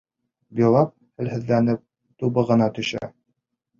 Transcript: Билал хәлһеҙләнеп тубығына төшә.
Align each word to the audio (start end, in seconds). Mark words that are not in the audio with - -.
Билал 0.59 0.87
хәлһеҙләнеп 1.21 1.85
тубығына 2.25 2.71
төшә. 2.79 3.03